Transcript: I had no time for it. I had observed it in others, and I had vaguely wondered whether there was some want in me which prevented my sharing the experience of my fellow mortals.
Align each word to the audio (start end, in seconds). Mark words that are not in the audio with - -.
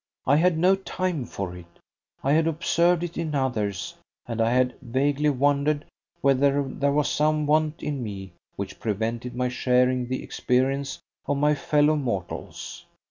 I 0.25 0.37
had 0.37 0.57
no 0.57 0.75
time 0.77 1.25
for 1.25 1.55
it. 1.55 1.67
I 2.23 2.31
had 2.33 2.47
observed 2.47 3.03
it 3.03 3.19
in 3.19 3.35
others, 3.35 3.93
and 4.27 4.41
I 4.41 4.49
had 4.49 4.73
vaguely 4.81 5.29
wondered 5.29 5.85
whether 6.21 6.63
there 6.63 6.91
was 6.91 7.07
some 7.07 7.45
want 7.45 7.83
in 7.83 8.01
me 8.01 8.33
which 8.55 8.79
prevented 8.79 9.35
my 9.35 9.47
sharing 9.47 10.07
the 10.07 10.23
experience 10.23 10.97
of 11.27 11.37
my 11.37 11.53
fellow 11.53 11.95
mortals. 11.95 12.83